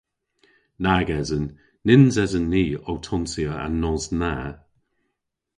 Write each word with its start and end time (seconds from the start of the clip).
Nag 0.83 1.07
esen. 1.19 1.45
Nyns 1.85 2.15
esen 2.23 2.45
ni 2.53 2.65
ow 2.89 2.97
tonsya 3.05 3.51
an 3.65 3.73
nos 3.81 4.05
na. 4.19 4.33